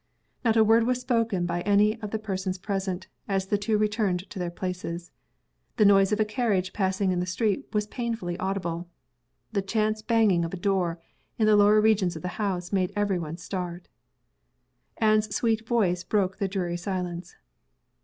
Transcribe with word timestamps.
Not 0.43 0.57
a 0.57 0.63
word 0.63 0.85
was 0.85 0.99
spoken 0.99 1.45
by 1.45 1.61
any 1.61 2.01
of 2.01 2.09
the 2.09 2.17
persons 2.17 2.57
present, 2.57 3.05
as 3.27 3.45
the 3.45 3.57
two 3.59 3.77
returned 3.77 4.27
to 4.31 4.39
their 4.39 4.49
places. 4.49 5.11
The 5.77 5.85
noise 5.85 6.11
of 6.11 6.19
a 6.19 6.25
carriage 6.25 6.73
passing 6.73 7.11
in 7.11 7.19
the 7.19 7.27
street 7.27 7.67
was 7.71 7.85
painfully 7.85 8.35
audible. 8.39 8.89
The 9.51 9.61
chance 9.61 10.01
banging 10.01 10.43
of 10.43 10.55
a 10.55 10.57
door 10.57 10.99
in 11.37 11.45
the 11.45 11.55
lower 11.55 11.79
regions 11.79 12.15
of 12.15 12.23
the 12.23 12.29
house 12.41 12.73
made 12.73 12.91
every 12.95 13.19
one 13.19 13.37
start. 13.37 13.89
Anne's 14.97 15.35
sweet 15.35 15.67
voice 15.67 16.03
broke 16.03 16.37
the 16.37 16.47
dreary 16.47 16.77
silence. 16.77 17.35